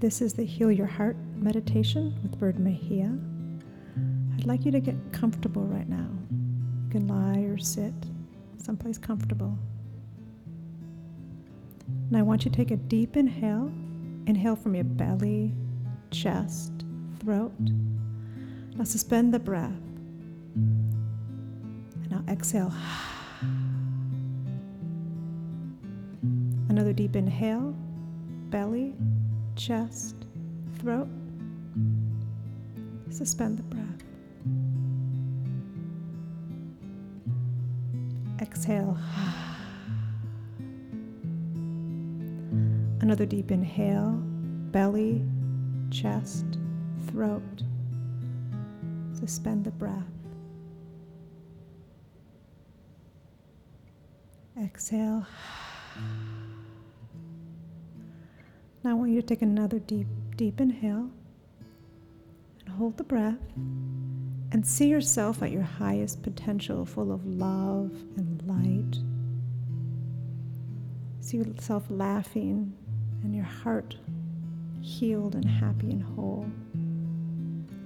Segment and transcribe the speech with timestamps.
[0.00, 3.18] This is the Heal Your Heart meditation with Bird Mejia.
[4.36, 6.08] I'd like you to get comfortable right now.
[6.84, 7.92] You can lie or sit
[8.58, 9.58] someplace comfortable.
[11.88, 13.72] And I want you to take a deep inhale.
[14.26, 15.52] Inhale from your belly,
[16.12, 16.84] chest,
[17.18, 17.58] throat.
[18.76, 19.82] Now suspend the breath.
[20.54, 22.72] And now exhale.
[26.68, 27.74] Another deep inhale,
[28.50, 28.94] belly,
[29.58, 30.14] chest,
[30.78, 31.08] throat.
[33.10, 34.04] Suspend the breath.
[38.40, 38.96] Exhale.
[43.00, 44.12] Another deep inhale,
[44.70, 45.26] belly,
[45.90, 46.46] chest,
[47.08, 47.42] throat.
[49.12, 50.04] Suspend the breath.
[54.56, 55.26] Exhale.
[58.88, 61.10] Now I want you to take another deep, deep inhale
[62.60, 63.36] and hold the breath
[64.50, 68.98] and see yourself at your highest potential, full of love and light.
[71.20, 72.72] See yourself laughing
[73.22, 73.94] and your heart
[74.80, 76.50] healed and happy and whole.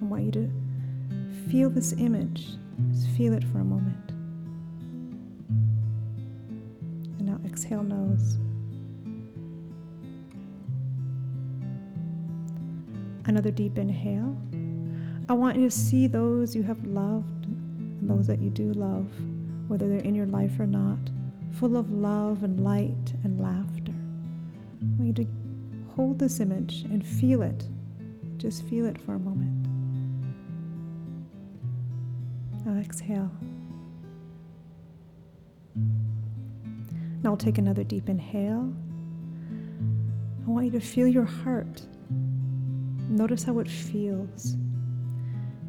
[0.00, 2.46] I want you to feel this image.
[2.92, 4.12] Just feel it for a moment.
[7.18, 8.38] And now exhale nose.
[13.24, 14.36] Another deep inhale.
[15.28, 19.06] I want you to see those you have loved and those that you do love,
[19.68, 20.98] whether they're in your life or not,
[21.52, 23.92] full of love and light and laughter.
[23.92, 25.30] I want you to
[25.94, 27.64] hold this image and feel it.
[28.38, 29.68] Just feel it for a moment.
[32.66, 33.30] Now exhale.
[37.22, 38.72] Now I'll take another deep inhale.
[40.44, 41.82] I want you to feel your heart
[43.08, 44.56] Notice how it feels.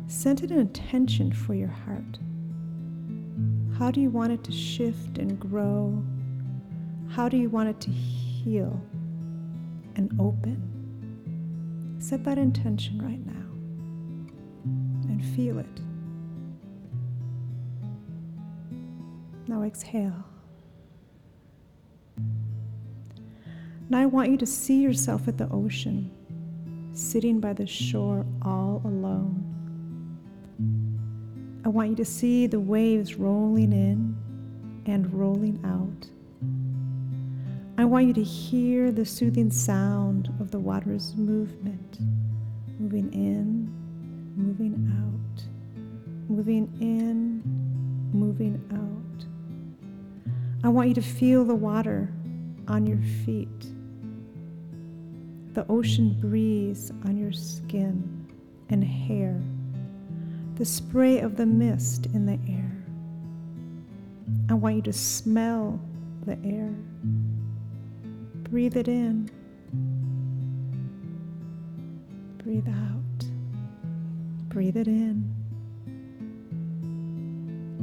[0.07, 2.19] Set an intention for your heart.
[3.77, 6.03] How do you want it to shift and grow?
[7.09, 8.81] How do you want it to heal
[9.95, 10.69] and open?
[11.99, 13.33] Set that intention right now
[15.09, 15.81] and feel it.
[19.47, 20.25] Now exhale.
[23.89, 26.11] Now I want you to see yourself at the ocean
[26.93, 29.49] sitting by the shore all alone.
[31.65, 34.15] I want you to see the waves rolling in
[34.85, 36.07] and rolling out.
[37.77, 41.97] I want you to hear the soothing sound of the water's movement,
[42.79, 43.73] moving in,
[44.35, 45.43] moving out,
[46.29, 47.41] moving in,
[48.13, 49.25] moving out.
[50.63, 52.13] I want you to feel the water
[52.67, 53.72] on your feet
[55.53, 58.27] the ocean breeze on your skin
[58.69, 59.39] and hair,
[60.55, 62.71] the spray of the mist in the air.
[64.49, 65.79] I want you to smell
[66.25, 66.73] the air.
[68.49, 69.29] Breathe it in.
[72.37, 73.25] Breathe out.
[74.49, 75.33] Breathe it in.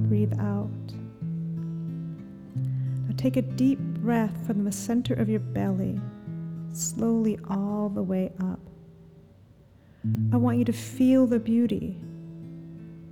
[0.09, 0.71] Breathe out.
[3.07, 6.01] Now take a deep breath from the center of your belly
[6.73, 8.61] slowly all the way up.
[10.33, 11.99] I want you to feel the beauty.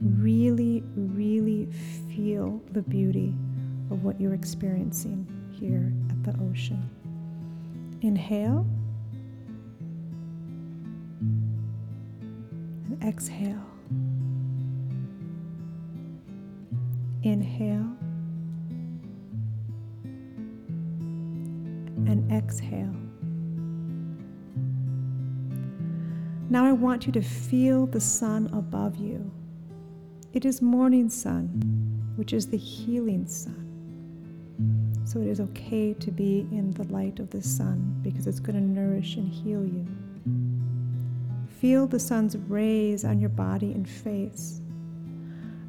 [0.00, 1.66] Really, really
[2.14, 3.34] feel the beauty
[3.90, 6.88] of what you're experiencing here at the ocean.
[8.00, 8.66] Inhale
[12.86, 13.64] and exhale.
[17.22, 17.96] Inhale
[22.06, 22.94] and exhale.
[26.50, 29.30] Now I want you to feel the sun above you.
[30.32, 31.46] It is morning sun,
[32.16, 33.66] which is the healing sun.
[35.04, 38.56] So it is okay to be in the light of the sun because it's going
[38.56, 39.86] to nourish and heal you.
[41.60, 44.62] Feel the sun's rays on your body and face.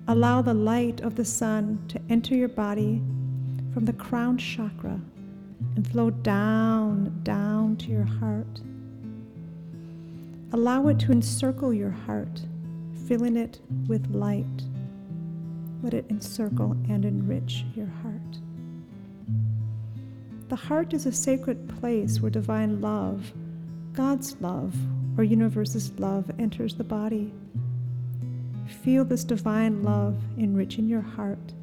[0.07, 3.01] Allow the light of the sun to enter your body
[3.73, 4.97] from the crown chakra
[5.75, 8.61] and flow down, down to your heart
[10.51, 12.41] Allow it to encircle your heart,
[13.07, 14.63] filling it with light.
[15.83, 18.39] Let it encircle and enrich your heart.
[20.47, 23.31] The heart is a sacred place where divine love,
[23.93, 24.75] God's love,
[25.19, 27.31] or universe's love enters the body.
[28.81, 31.53] Feel this divine love enriching your heart,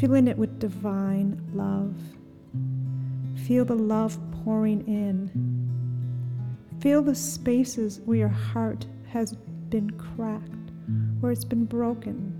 [0.00, 1.94] filling it with divine love.
[3.46, 5.57] Feel the love pouring in
[6.80, 9.32] Feel the spaces where your heart has
[9.68, 10.72] been cracked,
[11.20, 12.34] where it's been broken.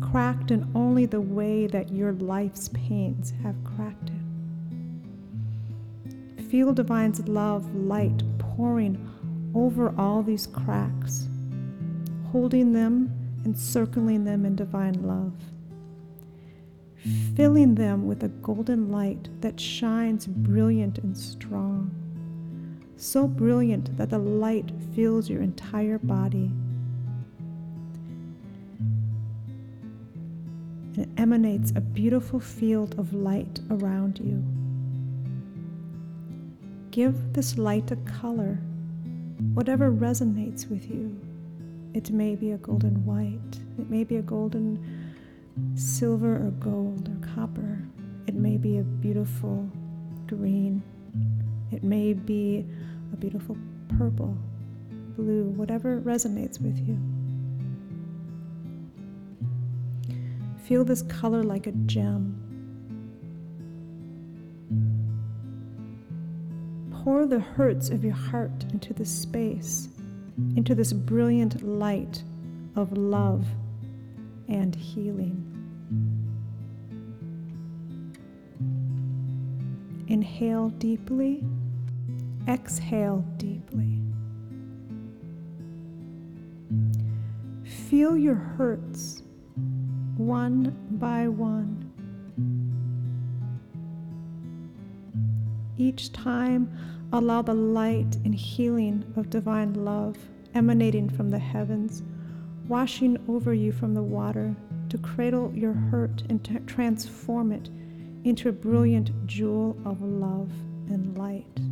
[0.00, 4.14] Cracked in only the way that your life's pains have cracked it.
[6.50, 9.08] Feel Divine's love light pouring
[9.54, 11.28] over all these cracks,
[12.30, 13.12] holding them
[13.44, 15.32] encircling them in divine love,
[17.36, 21.90] filling them with a golden light that shines brilliant and strong,
[23.02, 26.50] so brilliant that the light fills your entire body.
[30.94, 34.42] And it emanates a beautiful field of light around you.
[36.92, 38.60] Give this light a color,
[39.54, 41.18] whatever resonates with you.
[41.94, 45.12] It may be a golden white, it may be a golden
[45.74, 47.82] silver or gold or copper,
[48.28, 49.68] it may be a beautiful
[50.28, 50.82] green,
[51.72, 52.64] it may be
[53.12, 53.56] a beautiful
[53.98, 54.36] purple,
[55.16, 56.98] blue, whatever resonates with you.
[60.64, 62.38] Feel this color like a gem.
[67.02, 69.88] Pour the hurts of your heart into this space
[70.56, 72.22] into this brilliant light
[72.76, 73.46] of love
[74.48, 75.48] and healing.
[80.08, 81.42] Inhale deeply,
[82.48, 84.00] exhale deeply.
[87.64, 89.22] Feel your hurts
[90.16, 91.88] one by one.
[95.78, 96.70] Each time
[97.14, 100.16] Allow the light and healing of divine love
[100.54, 102.02] emanating from the heavens,
[102.68, 104.56] washing over you from the water
[104.88, 107.68] to cradle your hurt and to transform it
[108.24, 110.50] into a brilliant jewel of love
[110.88, 111.71] and light.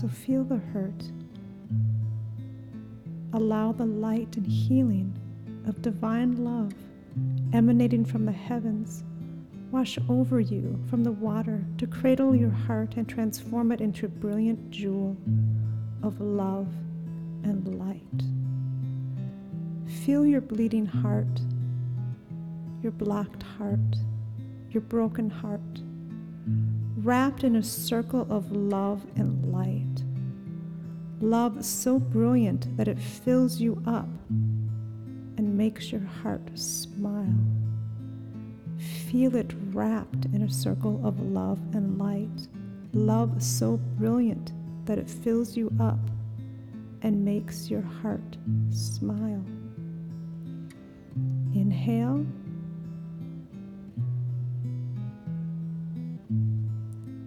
[0.00, 1.10] So feel the hurt.
[3.32, 5.12] Allow the light and healing
[5.66, 6.72] of divine love
[7.52, 9.02] emanating from the heavens
[9.72, 14.08] wash over you from the water to cradle your heart and transform it into a
[14.08, 15.16] brilliant jewel
[16.04, 16.68] of love
[17.42, 18.00] and light.
[20.04, 21.40] Feel your bleeding heart,
[22.82, 23.96] your blocked heart,
[24.70, 25.60] your broken heart,
[26.98, 29.87] wrapped in a circle of love and light.
[31.20, 37.34] Love so brilliant that it fills you up and makes your heart smile.
[39.10, 42.48] Feel it wrapped in a circle of love and light.
[42.92, 44.52] Love so brilliant
[44.84, 45.98] that it fills you up
[47.02, 48.36] and makes your heart
[48.70, 49.44] smile.
[51.52, 52.24] Inhale.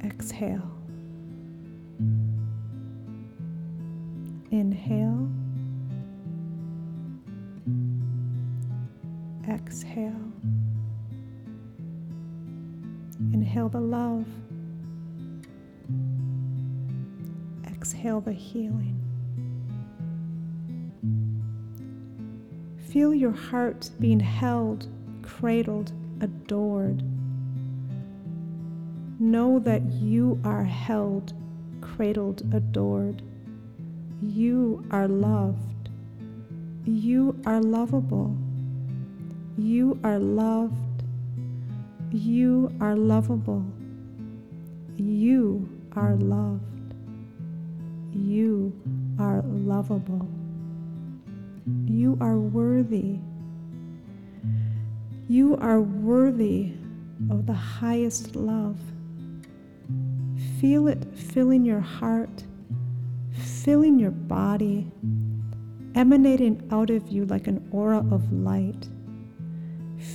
[0.04, 0.81] Exhale.
[4.52, 5.30] Inhale.
[9.50, 10.14] Exhale.
[13.32, 14.26] Inhale the love.
[17.66, 18.98] Exhale the healing.
[22.90, 24.88] Feel your heart being held,
[25.22, 27.02] cradled, adored.
[29.18, 31.32] Know that you are held,
[31.80, 33.24] cradled, adored.
[34.22, 35.90] You are loved.
[36.86, 38.36] You are lovable.
[39.58, 40.92] You are loved
[42.14, 43.66] you are lovable.
[44.98, 46.94] You are loved.
[48.12, 48.74] You
[49.18, 50.28] are lovable.
[51.86, 53.20] You are worthy.
[55.30, 56.74] You are worthy
[57.30, 58.78] of the highest love.
[60.60, 62.44] Feel it filling your heart,
[63.34, 64.92] filling your body,
[65.96, 68.88] emanating out of you like an aura of light.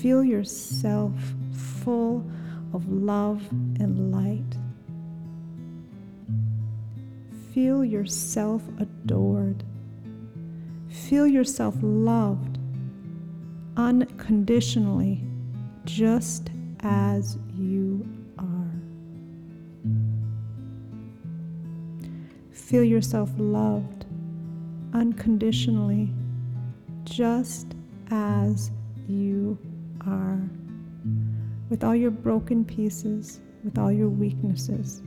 [0.00, 1.12] Feel yourself
[1.82, 2.28] full
[2.72, 3.42] of love
[3.78, 4.56] and light.
[7.52, 9.64] Feel yourself adored.
[10.88, 12.58] Feel yourself loved
[13.76, 15.22] unconditionally,
[15.84, 17.38] just as
[22.56, 24.06] Feel yourself loved
[24.92, 26.12] unconditionally,
[27.04, 27.76] just
[28.10, 28.72] as
[29.06, 29.56] you
[30.04, 30.40] are
[31.68, 35.02] with all your broken pieces, with all your weaknesses,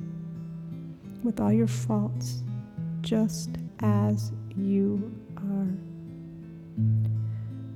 [1.24, 2.44] with all your faults,
[3.01, 5.74] just as you are.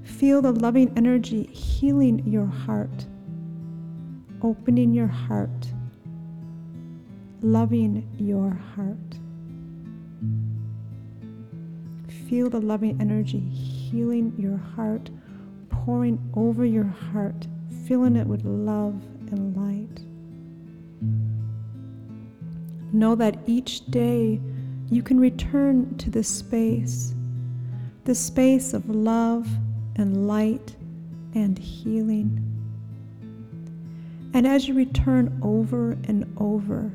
[0.04, 3.08] Feel the loving energy healing your heart,
[4.44, 5.68] opening your heart,
[7.42, 8.98] loving your heart.
[12.28, 15.10] Feel the loving energy healing your heart,
[15.70, 17.48] pouring over your heart,
[17.88, 18.96] filling it with love
[19.32, 20.02] and light.
[22.92, 24.42] Know that each day
[24.90, 27.14] you can return to this space,
[28.06, 29.48] the space of love
[29.96, 30.76] and light
[31.36, 32.40] and healing.
[34.34, 36.92] And as you return over and over,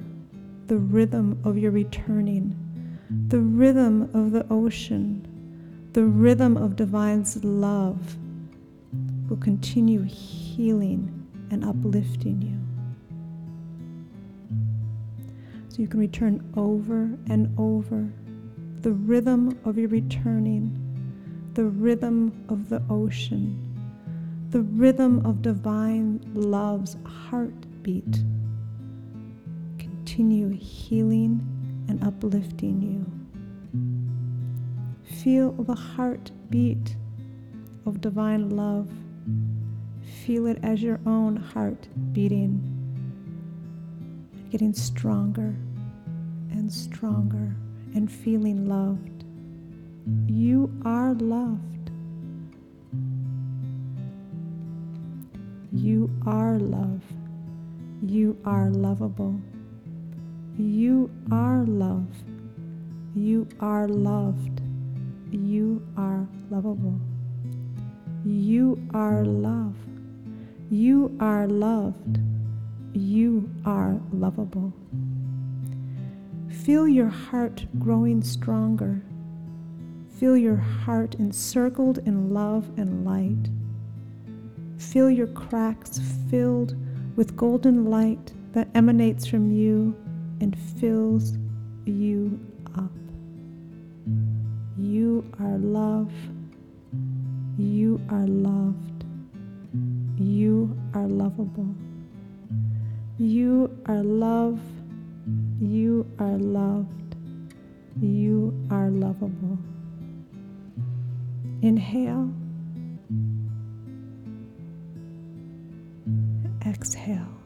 [0.66, 2.56] the rhythm of your returning,
[3.10, 5.26] the rhythm of the ocean,
[5.94, 8.16] the rhythm of divine's love
[9.28, 12.58] will continue healing and uplifting you.
[15.70, 18.12] So you can return over and over
[18.82, 20.78] the rhythm of your returning,
[21.54, 23.64] the rhythm of the ocean,
[24.50, 28.22] the rhythm of divine love's heartbeat.
[29.78, 31.57] Continue healing
[31.88, 33.04] and uplifting you.
[35.22, 36.96] Feel the heartbeat
[37.86, 38.88] of divine love.
[40.24, 42.62] Feel it as your own heart beating,
[44.50, 45.54] getting stronger
[46.50, 47.56] and stronger,
[47.94, 49.24] and feeling loved.
[50.26, 51.90] You are loved.
[55.72, 57.02] You are love.
[58.02, 59.40] You are lovable.
[60.58, 62.08] You are love.
[63.14, 64.60] You are loved.
[65.30, 66.98] You are lovable.
[68.24, 69.76] You are love.
[70.68, 72.18] You are loved.
[72.92, 74.72] You are lovable.
[76.50, 79.00] Feel your heart growing stronger.
[80.18, 83.48] Feel your heart encircled in love and light.
[84.76, 86.74] Feel your cracks filled
[87.14, 89.94] with golden light that emanates from you
[90.40, 91.36] and fills
[91.84, 92.38] you
[92.76, 92.90] up.
[94.78, 96.12] You are love.
[97.58, 99.04] You are loved.
[100.16, 101.74] You are lovable.
[103.18, 104.60] You are love.
[105.60, 107.16] You are loved.
[108.00, 109.58] You are lovable.
[111.62, 112.30] Inhale.
[116.64, 117.37] Exhale.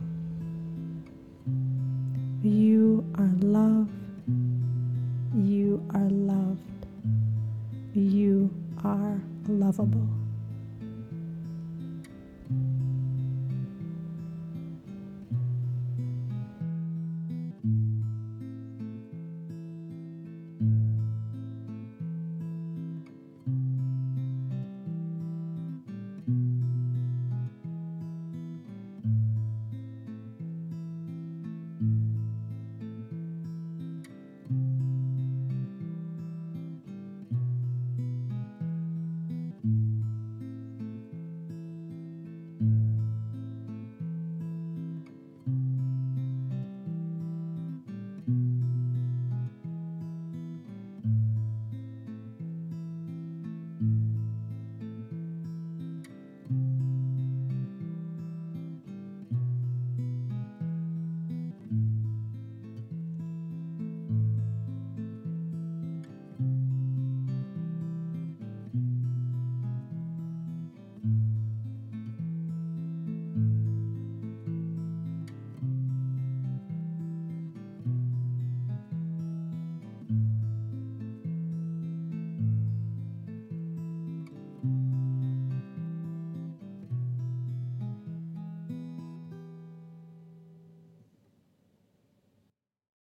[2.42, 3.88] You are love.
[5.32, 6.86] You are loved.
[7.94, 8.50] You
[8.82, 10.08] are lovable.